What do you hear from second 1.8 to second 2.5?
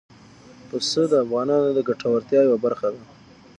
ګټورتیا